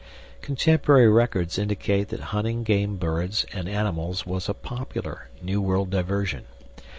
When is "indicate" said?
1.59-2.07